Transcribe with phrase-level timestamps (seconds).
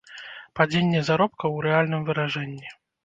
[0.59, 2.69] Падзенне заробкаў у рэальным выражэнні.